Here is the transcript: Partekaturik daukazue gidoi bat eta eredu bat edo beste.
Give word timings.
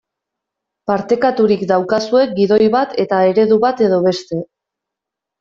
Partekaturik 0.91 1.65
daukazue 1.71 2.23
gidoi 2.39 2.71
bat 2.77 2.97
eta 3.05 3.21
eredu 3.35 3.61
bat 3.67 3.85
edo 3.91 4.01
beste. 4.09 4.43